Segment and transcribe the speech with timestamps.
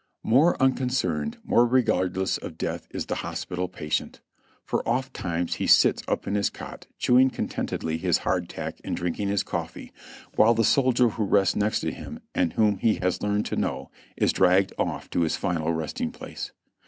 [0.23, 4.19] More unconcerned, more regardless of death is the hospital patient;
[4.65, 9.27] for oft times he sits up in his cot chewing contentedly his hardtack and drinking
[9.27, 9.91] his coffee,
[10.35, 13.91] while the soldier who rests next to him, and whom he has learned to know,
[14.17, 16.51] is dragged off to his final resting place.